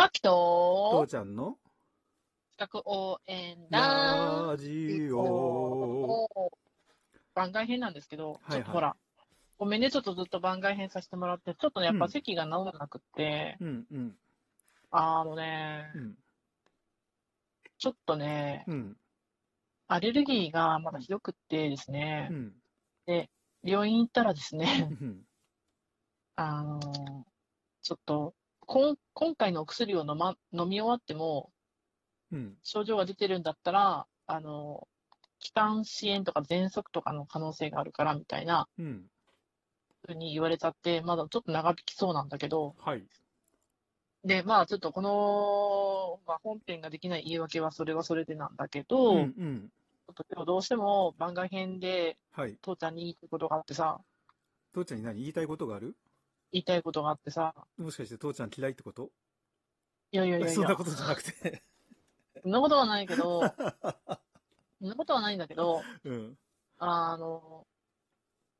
[0.00, 1.56] あきと、父ちゃんの？
[2.56, 5.18] 企画応援ララジオ。
[5.18, 6.52] オ。
[7.34, 8.58] 番外編なんですけど、はいはい。
[8.58, 8.94] ちょっとほら、
[9.58, 12.10] ごめんね、ちょっとずっと番外編させてもらって、ちょっとね、やっぱうん。
[12.12, 14.14] 席が治らなくって、うんうん。
[14.92, 16.14] あのね、うん。
[17.78, 18.96] ちょっとね、うん。
[19.88, 22.28] アレルギーがまだひどくってですね。
[22.30, 22.52] う、ん。
[23.64, 25.22] 病院行ったらですうね、ん。
[26.36, 26.78] あの、
[27.82, 28.34] ちょっと、
[28.70, 31.50] こん今回のお薬を飲ま、飲み終わっても、
[32.30, 32.54] うん。
[32.62, 34.86] 症状が出てるんだったら、あの、
[35.38, 39.06] 気管支炎とか喘息とかの可能性があるからみたいなうん。
[40.06, 43.02] 風に言われちゃって、まだちょっと長引きそうなんだけど、はい。
[44.22, 49.70] で、まあちょっとこの、まあ、本編ができない言い訳はそれはそれでなんだけうど、んうん。
[50.08, 52.58] ちょっと今日どうしても番外編ではい。
[52.60, 53.98] 父ちゃんに言いたいことがあってさ、
[54.74, 55.20] 父ちゃんに何？
[55.20, 55.96] 言いたいことがある？
[56.52, 59.10] 言いたいことがあってさ、もしかして父ちゃん嫌いってこと？
[60.10, 60.54] いやいやいやいや。
[60.54, 61.62] そんな、ことじゃなくて。
[62.42, 63.40] そんなことはないけど、
[64.80, 66.38] そんなことはないんだけど、うん。
[66.78, 67.66] あの、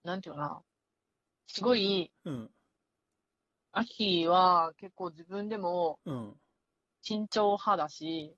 [0.05, 0.63] なんていうかな、
[1.47, 2.51] すごい、うん。
[3.73, 6.41] アキは結構自分でもうん。
[7.01, 8.37] 慎重派だし、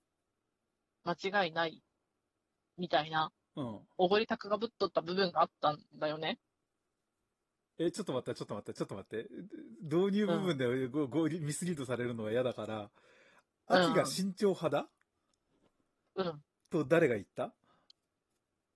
[1.03, 1.83] 間違いない、
[2.77, 3.81] みたいな、うん。
[3.99, 6.39] おごりたくがぶっとった部分があったんだよね。
[7.83, 9.29] え、ちょっと待って、ちょっと待って、ちょっと待って。
[9.83, 12.89] 導入部分でごごミスリードされるのは嫌だから、うん
[13.73, 14.89] 秋が慎重派だ？
[16.17, 16.43] うん。
[16.71, 17.55] と誰が言った？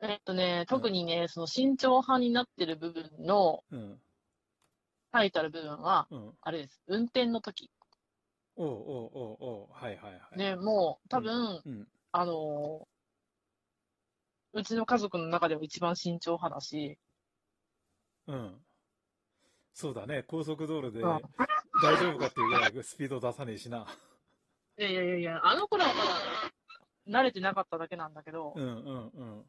[0.01, 4.01] えっとね、特にね、その慎重派になってる部分のうん。
[5.13, 6.33] 書いてある部分は、うん。
[6.41, 6.81] あれです。
[6.87, 7.71] 運転の時。
[8.57, 10.39] おうおうおうおうはいはいはい。
[10.39, 11.89] で、もう多分、うん。
[12.13, 12.89] あの
[14.53, 16.99] うちの家族の中では一番慎重派だし、
[18.29, 18.64] うん。
[19.75, 21.21] そうだね、高速道路でうん
[21.83, 23.87] 大丈夫かっていうぐらいスピード出さねえしな。
[24.79, 29.43] いやいやいやいや、あの頃はまだ慣れてなかっただけなんだけど、うんうんうん。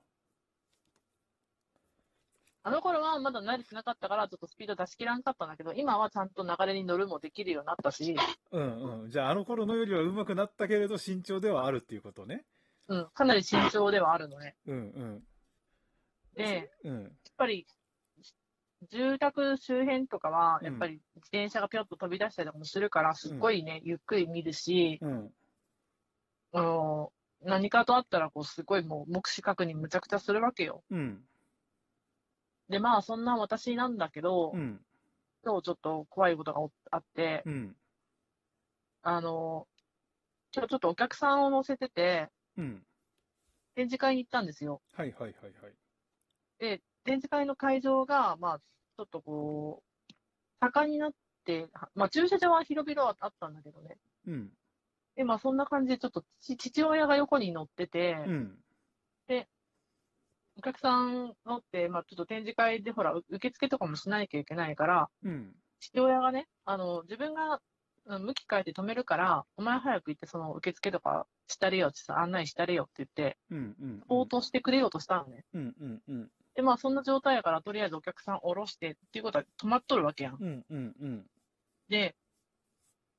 [2.63, 8.15] あの頃はまだ慣れてなかったから、ちょっとスピード出し切らんかったんだけど、今はちゃんと流れに乗るもできるようになったし、
[8.51, 9.11] うんうん。
[9.11, 12.43] じゃあ、あの頃のよりは上手くなったけれど、慎重ではあるっていうことね。
[12.87, 14.55] うん、かなり慎重ではあるのね。
[14.65, 15.23] うんうん。
[16.35, 17.03] で、うん。
[17.03, 17.67] やっぱり、
[18.91, 25.33] 住宅周辺とかは、うんやっぱり自転車がぴょっと飛び出したりもするから、すっごいね、ゆっくり見るし、うん。
[26.53, 30.83] あの何かとあったら、こう、すごいもう、目視確認むちゃくちゃするわけよ。
[30.89, 31.21] うん。
[32.69, 34.81] で、まあ、そんな私なんだけど、うん。
[35.43, 37.75] 今日ちょっと怖いことがおあって、うん。
[39.03, 39.67] あの、
[40.55, 42.83] 今日ちょっとお客さんを乗せてて、うん。
[43.75, 44.81] 展示会に行ったんですよ。
[44.93, 45.73] はいはいはいはい。
[46.57, 50.13] で、展示会の会場が、まあ、ちょっとこう、
[50.59, 51.11] 坂になっ
[51.45, 53.97] て、はまあ、駐車場は広々はあったんだけどね。
[54.27, 54.51] うん。
[55.15, 58.57] で、まあ、そんな感じで、ちょっと父父親が横に乗ってて、うん。
[60.57, 65.53] お客さん乗って、まあ、ちょっと展示会で、ほら、う受付とかもしないといけないから、うん。
[65.79, 67.61] 父親がね、あの、自分が、
[68.07, 73.57] うん向き変えて止めるから、お前早く行って、その受付とかしたれよ案内したれよって言って、うん。
[73.57, 74.03] うん。
[74.07, 75.43] 応答してくれようとしたのね。
[75.53, 75.75] うん。
[75.79, 76.01] うん。
[76.07, 76.29] うん。
[76.55, 80.37] で、まあ、そんな状態やから、とりあえずお客さん降ろしてっていうことは止まっとるわけやん。
[80.39, 80.65] うん。
[80.69, 80.95] うん。
[80.99, 81.25] うん。
[81.89, 82.15] で、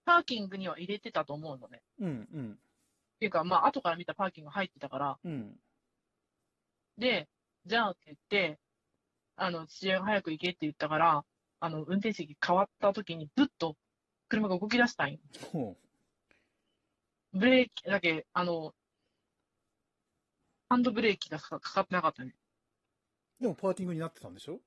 [0.07, 1.83] パーキングには入れてたと思うのね。
[2.01, 2.29] うん。
[2.33, 2.53] うん。
[2.53, 5.57] っていうか、まあ、後から見たパーキング入ってたから、うん。
[6.97, 7.29] で、
[7.67, 8.59] じゃあって言って、
[9.37, 11.25] あの、父親が早く行けって言ったから、
[11.61, 13.77] あの、運転席変わった時に、ぶっと
[14.29, 15.19] 車が動き出したんよ。
[15.53, 15.77] ほ
[17.33, 18.75] ブレーキだけ、あの、
[20.69, 22.35] ハンドブレーキがかかかってなかったね。
[23.41, 23.43] う。
[23.43, 24.59] でもパーキングになってたんでしょ？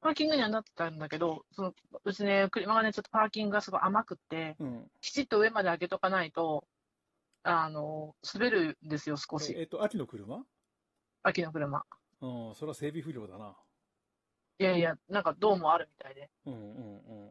[0.00, 1.74] パーキングにはなってたんだけど、その、
[2.04, 4.90] うちね、車がね、ちょっとパーキングがすごい甘くって、うん。
[5.00, 6.64] きちっと上まで上げとかないと、
[7.44, 9.54] あの、滑るんですよ、少し。
[9.56, 10.44] えっと、秋の車？
[11.22, 11.84] 秋の車。
[12.20, 12.54] うん。
[12.56, 13.54] それは整備不良だな。
[14.58, 16.30] いやいや、なんかどうもあるみたいで。
[16.46, 16.54] うん。
[16.54, 16.96] うん。
[16.96, 17.30] う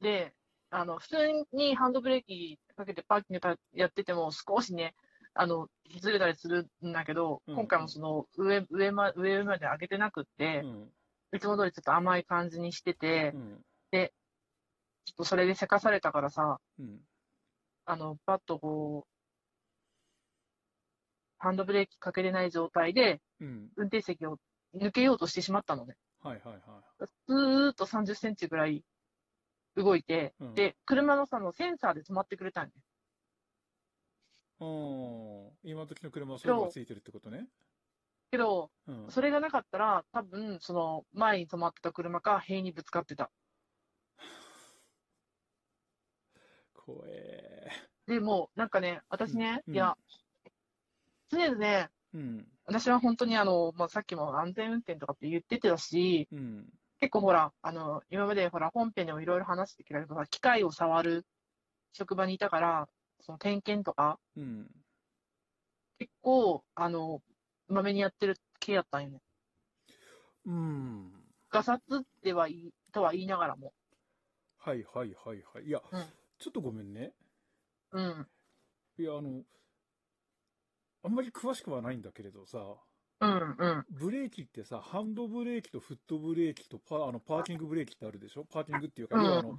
[0.00, 0.32] で、
[0.70, 1.16] あの、普通
[1.52, 4.94] にハンドブレーキかけてパーキングたやってても少しね、
[5.34, 5.68] あの、
[6.00, 10.92] ずれたりするんだけど、うん今回もその上、上ま、上まで上げてなくって、うん。
[11.32, 13.64] いつも通りちょっと甘い感じにしててう、ん。
[15.04, 17.00] ちょっとそれでせかされたからさ、うん。
[17.84, 19.10] あの、パッとこう、
[21.38, 23.70] ハンドブレーキかけれない状態で、うん。
[23.76, 24.38] 運転席を
[24.74, 25.96] 抜けようとしてしまったのね。
[26.22, 27.06] はいはいはい。
[27.26, 28.84] ずーっと30センチぐらい
[29.76, 32.72] 動いて、うんで、車のさ、のセンサーで止まってくれたんね。
[34.60, 35.70] うん。
[35.70, 37.46] 今時の車はそういうのがついてるってことね。
[38.30, 39.10] けど、うん。
[39.10, 43.30] それがなかったら、多分、その、前に止まってた車か、塀にぶつかってた。
[46.74, 47.70] 怖え。
[48.06, 49.96] でも、なんかね、私ね、うんいや、
[51.30, 52.46] 常々ね、うん。
[52.66, 56.66] 私は本当にあの、まあ、さっきも安全運転とかって言ってたし、うん。
[57.00, 61.26] 結構ほら、あの、今までほら、本編でもいろいろ話してきたけどさ、機械を触る
[61.92, 62.88] 職場にいたから、
[63.20, 64.66] その点検とか、うん。
[65.98, 67.20] 結構、あの、
[67.68, 69.20] まめにやってる系やったんよね。
[70.46, 71.12] うん。
[71.50, 73.72] ガサツってはいい、とは言いながらも。
[74.58, 75.64] はいはいはいはい。
[75.64, 76.04] いや、うん
[76.38, 77.12] ちょっとごめんね。
[77.92, 78.26] うん。
[78.98, 79.42] いや、あの、
[81.02, 82.58] あんまり詳しくはないんだけれどさ、
[83.20, 83.84] うんうん。
[83.90, 88.44] ブレーキってさ、ハンドブレーキとフットブレーキとパあのパーキングブレーキってあるでしょ？
[88.50, 89.58] パーキングっていうか、うん、あの、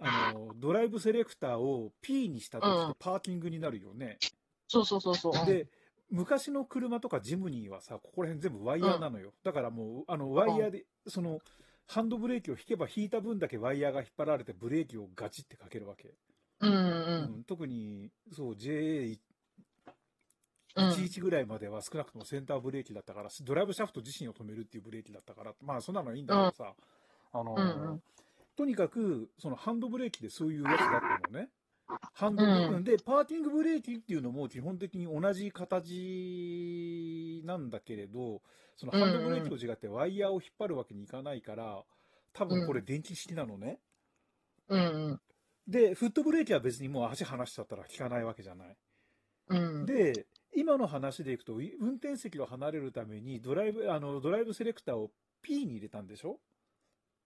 [0.00, 4.18] あの、ドライブセレクターを P にしたとしパーキングになるよね。
[4.22, 4.28] うん、
[4.68, 5.46] そうそうそうそう。
[5.46, 5.68] で、
[6.10, 9.32] 昔の車とかジムニーはさ、ここら辺全部ワイヤーなのよ。
[9.44, 11.38] だからもう、あの、ワイヤーで、その、
[11.86, 16.14] ハンドブレーキを引けば引いた分だけワイヤーが引っ張られてブレーキをガチってかけるわけ。
[16.60, 19.18] うん、うん、特に、そう、ja
[20.76, 26.74] 1日ぐらいまでは少なくともセンターブレーキだったから、ドライブシャフト自身を止めるっていうブレーキだったから、まあそんなのいいんだけどさ、
[27.32, 28.02] あの、うんうん、
[28.56, 30.88] とにかく、そのハンドブレーキでそういうやつだっ
[31.22, 31.48] たのね。
[32.12, 38.42] ハンドブレーキで、パーティングブレーキっていうのも基本的に同じ形なんだけれど、
[38.76, 41.82] そのハンドブレーキと違ってワイヤーを引っ張るわけにいかないから、
[42.32, 43.80] 多分これ電気式なのね。
[44.68, 44.82] うん、う
[45.14, 45.20] ん、
[45.66, 48.76] で、フットブレーキは別にもう足離しちゃったら効かないわけじゃない。
[49.48, 50.26] うん、で、
[50.60, 55.10] 今の話でいくと、い運転席を離れるためにドライブ、あの、ドライブセレクターを
[55.40, 56.38] P に入れたんでしょ？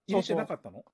[0.07, 0.85] 入れてなかったの？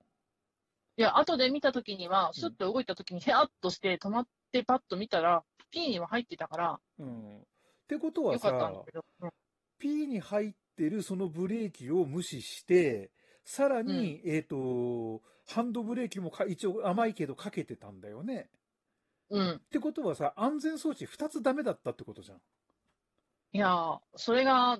[0.97, 7.37] いや、後で見たときには、スッと動いたときに、へあっとして、止まってパッと見たら、P には入ってたから、うん。
[7.37, 7.41] っ
[7.87, 9.05] てことはよかったんさだけど。
[9.21, 9.29] うん
[9.77, 13.09] P に入ってるそのブレーキを無視して、
[13.43, 18.51] さらに、えっ、と、ハンドブレーキもか一応甘いけどかけてたんだよね。
[19.31, 19.51] うん。
[19.55, 22.37] ってことはさ、安全装置2つダメだったってことじゃん。
[23.53, 24.79] いやー、それが、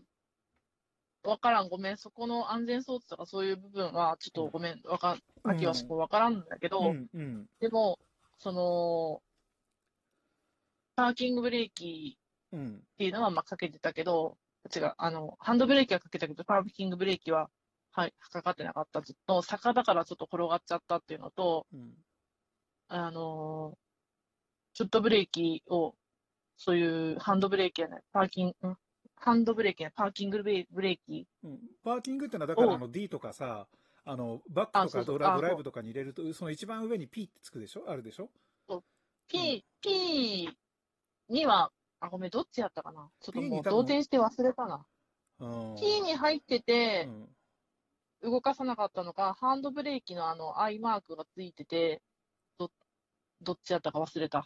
[1.23, 1.97] わからん、ごめん。
[1.97, 7.99] そこの安全装置とかそういう部分は、ちょっとごめん、わかん、秋はそこわからんんだけど、うん、うん、でも、
[8.37, 9.21] その、
[10.95, 12.17] パーキングブレーキ
[12.51, 12.75] うん。
[12.75, 14.37] っていうのは、まあ、かけてたけど、
[14.75, 17.49] 違う、あの、ハンドブレーキはかけたけど、パーキングブレーキは、
[17.93, 21.93] はい、かかってなかったずっと、坂だからちょっと転がっちゃったっていうのと、うん。
[22.87, 23.80] あのー、
[24.77, 25.95] フットブレーキを、
[26.57, 28.77] そういうハンドブレーキやね、パーキング、ん？
[29.15, 31.59] ハンドブレーキやパーキングブレーキ、うん。
[31.83, 33.67] パーキングってのは、だからおあの D とかさ、
[34.03, 37.83] あの、バックとかドラドライブとかに入れると、その一番上に P ってつくでしょ？
[37.87, 38.29] あるでしょ
[39.27, 40.49] ？P、P
[41.29, 43.09] には、あ、ごめん、どっちやったかな？
[43.19, 44.85] ちょっともう動転して忘れたな。
[45.39, 45.75] うん。
[45.75, 47.07] P に入ってて
[48.21, 48.31] う、ん。
[48.31, 52.01] 動かさなかったのか、ハンドブレーキのあの、I マークがついてて、
[52.57, 52.71] ど、
[53.41, 54.45] どっちやったか忘れた。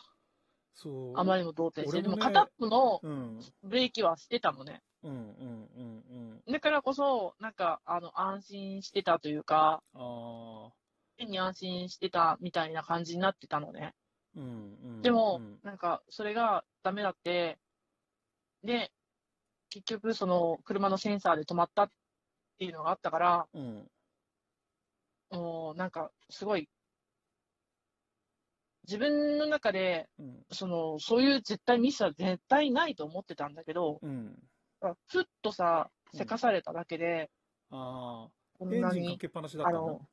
[0.76, 1.14] そう。
[1.18, 1.98] あまりにも動転して。
[1.98, 3.40] ねでも片っぽのうん。
[3.64, 4.82] ブレーキはしてたのね。
[5.04, 6.52] うん、うん、うん、うん。
[6.52, 10.74] だからこそ、なんか、あの、安心してたというか、ああ。
[11.18, 13.94] 変に安心してたみたいな感じになってたのね。
[14.36, 15.02] うん、うん。
[15.02, 17.58] でもうん、なんか、それがダメだって、
[18.64, 18.92] で、
[19.70, 21.92] 結局、その、車のセンサーで止まったっ
[22.60, 23.88] ていうのがあったから、うん。
[25.32, 26.68] もう、なんか、すごい、
[28.88, 30.46] 自分の中で、うん。
[30.52, 34.50] その、そういう絶対ミスは絶対ないと思ってたんだけど、うん。
[35.08, 37.32] ふっとさ、せかされただけで、
[37.72, 38.74] あこあ。
[38.76, 40.10] エンんなに、ジンかけっぱなしだったの？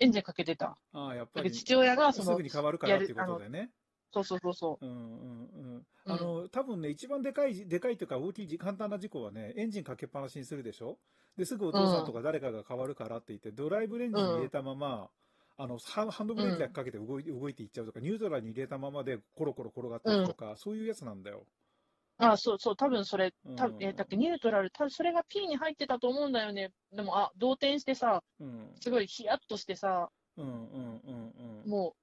[0.00, 0.78] エンジンかけてた。
[0.92, 1.50] ああ、やっぱり。
[1.50, 3.72] 父親が、そのすぐ、に変わるからっていうことでね。
[4.12, 5.78] そうそうそうそうんうんうん。
[5.78, 10.98] うんあの、多分ね、一番でかい、でかいというか大きいじ、簡単な事故はね、エンジンかけっぱなしにするでしょ？
[11.36, 15.10] で、すぐお父さんとか誰かが変わるからって言って、ドライブレンジに入れたまま、
[15.58, 21.46] あの、ハンドブレーキだけかけて動い動いていっちゃうとか、ニュートラルに入れたままでコロコロ転がっていくとか、そういうやつなんだよ。
[22.18, 22.24] う。
[22.24, 26.72] あ、そうそう、多分それ、たうんえだってニュートラル、多分それが P に入ってたと思うんだよね。
[26.92, 28.74] でも、あ、動転してさ、うん。
[28.80, 31.70] すごいヒヤッとしてさ、うんうんうんうん。
[31.70, 31.96] も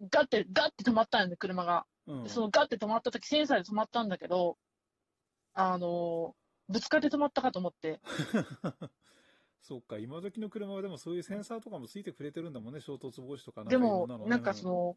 [0.00, 1.86] う、ガッて、ガッて止まったんよね、車が。
[2.06, 4.58] うんでそのガッて止まった時、センサーで止まったんだけど、
[5.54, 6.38] あのー
[6.70, 7.98] ぶつかって止まったかと思って。
[9.60, 14.96] そうか、今時の車はでもそういうセンサーとかもついてくれてるんだもんね、衝突防止とかでも、なんかそ、の、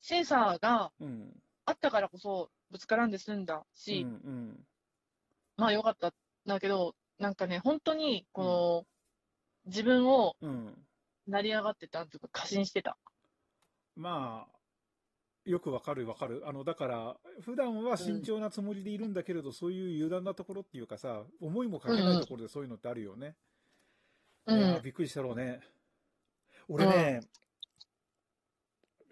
[0.00, 1.32] センサーがうん、
[1.64, 4.66] あったからこそぶつからんで済んだうん、し、うん、
[5.56, 6.12] まあよかったん
[6.46, 8.86] だけど、なんかね、本当に、この、
[9.66, 10.78] 自分をうん。
[11.26, 12.98] 成り上がってたっていうか、過信してた。
[13.96, 16.42] まあ、よくわかるわかる。
[16.46, 23.28] あの、だから、普段は慎重なつもりでいるんだけれど、そういう油断なところっていうかさ、思いもかけないところでそういうのってあるよね。
[23.28, 23.34] うん
[24.46, 25.60] いやびっくりしたろうね。
[26.68, 27.20] 俺ね、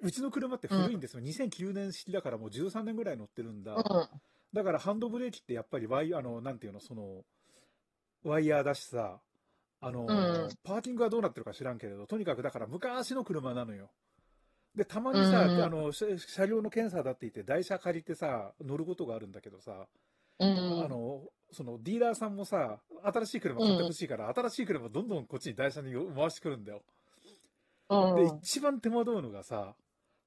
[0.00, 1.22] うちの車って古いんですよ。
[1.22, 3.74] 2009年式だからもう13年ぐらい乗ってるんだ。
[3.74, 3.82] うん。
[4.52, 7.24] だからハンドブレーキってやっぱりワイ、あの、なんていうの、その、
[8.24, 9.20] ワイヤーだしさ、
[9.80, 13.90] あの、うんパーキングはどうなってるか知らんけれど、とにかくだから昔の車なのよ。
[14.74, 19.86] で、たまにさ、うんあの、車車両の検査だって言って台車借りてさ、乗ることがあるんだけどさ、
[20.38, 20.84] うん。
[20.84, 21.22] あの、
[21.52, 26.82] そのディーラーさんもさ、新しい車買ってほしいから、新しい車どんどんこっちに台車に回してくるんだよ。
[27.88, 28.16] うん。
[28.16, 29.74] で、一番手間取るのがさ、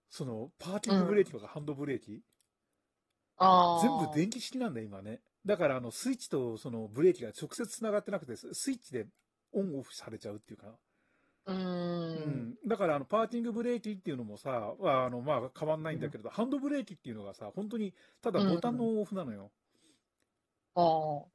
[0.09, 2.21] その、パーキングブレーキとかハンドブレーキ。
[3.81, 5.21] 全部電気式なんだよ、今ね。
[5.45, 9.07] だから、あの、スイッチとそのブレーキが直接繋がってなくて、ススイッチで
[9.51, 10.67] オンオフされちゃうっていうか。
[11.47, 11.53] う。
[11.53, 11.59] うん
[12.53, 12.55] ん。
[12.67, 19.51] だから、あの、パーキングブレーキっていうのもさ、あの、まあ、変わんないんだけれど、ハンドブレーキっていうのがさ、本当に、ただボタンのオフなのよ。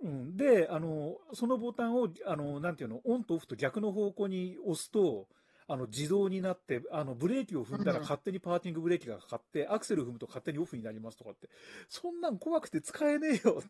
[0.00, 0.36] うん。
[0.36, 5.28] で、あの、そのボタンを、あの、なんていうの、オンとオフと逆の方向に押すと、
[5.66, 11.48] あの、自動になって、あの、ブレーキを踏んだらうん勝手にパーキングブレーキがかかって、アクセル踏むと勝手にオフになりますとかって、
[11.88, 13.62] そんなん怖くて使えねえよ。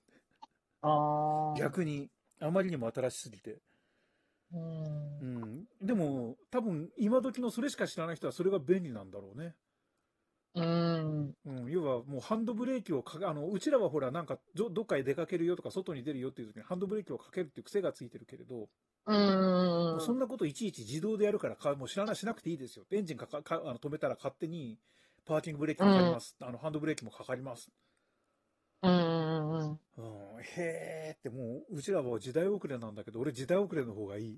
[0.83, 1.59] ああ。
[1.59, 2.11] 逆に。
[2.41, 3.59] あまりにも新しすぎて。
[4.53, 5.25] うんう。
[5.85, 5.87] ん。
[5.87, 9.55] でも、多分、今時のそれしか知らない人はそれが便利なんだろうね。
[10.55, 11.35] うん。
[11.45, 11.71] うん。
[11.71, 18.69] 要は、もうハンドブレーキをか、あの、うちらはほら、なんかど、どっかへ出かけるよとか、外に出るよっていう時にハンドブレーキをかけるっていう癖がついてるけれど、
[19.07, 20.01] うん。
[20.01, 22.85] そんなこといちいち自動でやるからか、もう知らないしなくていいですよ。
[22.91, 24.79] エンジンかかかあの止めたら勝手に
[25.25, 26.37] パーキングブレーキかかります。
[26.41, 27.71] あの、ハンドブレーキもかかります。
[28.83, 28.93] うん。
[28.93, 29.71] うん。
[29.97, 34.29] うん、へーってもう、うちらは時代遅れなんだけど、俺時代遅れの方がいい。